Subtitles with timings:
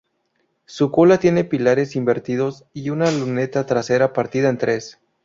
[0.65, 4.97] Su cola tiene pilares invertidos y una luneta trasera partida en tres.